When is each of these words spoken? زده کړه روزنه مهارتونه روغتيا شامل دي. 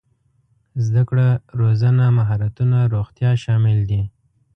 زده 0.85 1.03
کړه 1.09 1.27
روزنه 1.59 2.05
مهارتونه 2.17 2.77
روغتيا 2.93 3.31
شامل 3.43 3.77
دي. 3.89 4.01